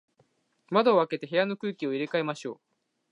[0.71, 2.59] 窓を開けて、部屋の空気を入れ替えましょう。